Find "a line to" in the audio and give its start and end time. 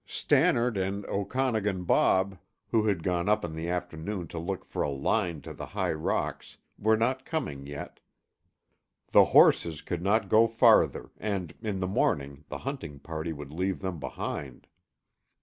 4.81-5.53